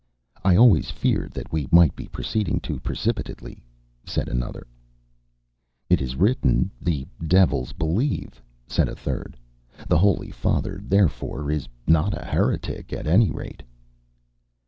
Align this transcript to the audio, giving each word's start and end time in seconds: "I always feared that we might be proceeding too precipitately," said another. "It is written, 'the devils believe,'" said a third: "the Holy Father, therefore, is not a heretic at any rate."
"I 0.43 0.55
always 0.55 0.89
feared 0.89 1.31
that 1.33 1.51
we 1.53 1.67
might 1.71 1.95
be 1.95 2.07
proceeding 2.07 2.59
too 2.59 2.79
precipitately," 2.79 3.63
said 4.03 4.29
another. 4.29 4.65
"It 5.91 6.01
is 6.01 6.15
written, 6.15 6.71
'the 6.81 7.05
devils 7.27 7.71
believe,'" 7.71 8.41
said 8.65 8.89
a 8.89 8.95
third: 8.95 9.37
"the 9.87 9.99
Holy 9.99 10.31
Father, 10.31 10.81
therefore, 10.83 11.51
is 11.51 11.67
not 11.85 12.19
a 12.19 12.25
heretic 12.25 12.91
at 12.91 13.05
any 13.05 13.29
rate." 13.29 13.61